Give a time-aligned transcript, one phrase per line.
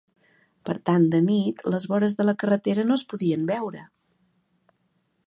[0.69, 3.85] Per tant, de nit, les vores de la carretera no es podien veure.